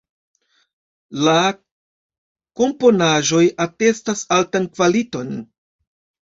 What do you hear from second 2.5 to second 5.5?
komponaĵoj atestas altan kvaliton.